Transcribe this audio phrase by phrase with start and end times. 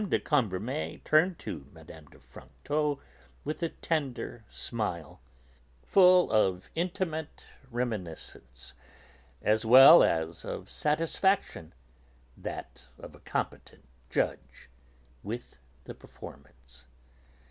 [0.09, 2.05] de Cambremer turned to Mme.
[2.09, 2.97] de Franquetot
[3.43, 5.21] with a tender smile,
[5.83, 8.73] full of intimate reminiscence,
[9.43, 11.75] as well as of satisfaction
[12.35, 14.69] (that of a competent judge)
[15.21, 16.87] with the performance.